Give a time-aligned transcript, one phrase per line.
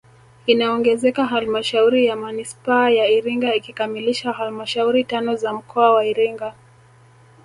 [0.45, 6.53] Inaongezeka halmashauri ya manispaa ya Iringa ikikamilisha halmashauri tano za mkoa wa Iringa